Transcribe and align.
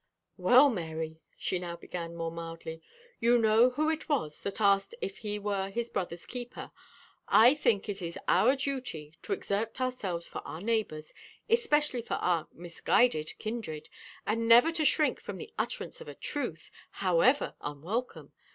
"Well, 0.37 0.71
Mary," 0.71 1.21
she 1.37 1.59
now 1.59 1.75
began 1.75 2.15
more 2.15 2.31
mildly, 2.31 2.81
"you 3.19 3.37
know 3.37 3.69
who 3.69 3.87
it 3.91 4.09
was 4.09 4.41
that 4.41 4.59
asked 4.59 4.95
if 4.99 5.19
he 5.19 5.37
were 5.37 5.69
his 5.69 5.91
brother's 5.91 6.25
keeper. 6.25 6.71
I 7.27 7.53
think 7.53 7.87
it 7.87 8.01
is 8.01 8.17
our 8.27 8.55
duty 8.55 9.13
to 9.21 9.31
exert 9.33 9.79
ourselves 9.79 10.27
for 10.27 10.39
our 10.39 10.59
neighbors, 10.59 11.13
especially 11.51 12.01
for 12.01 12.15
our 12.15 12.47
misguided 12.51 13.33
kindred, 13.37 13.89
and 14.25 14.47
never 14.47 14.71
to 14.71 14.85
shrink 14.85 15.21
from 15.21 15.37
the 15.37 15.53
utterance 15.59 16.01
of 16.01 16.07
a 16.07 16.15
truth, 16.15 16.71
however 16.93 17.53
unwelcome. 17.61 18.31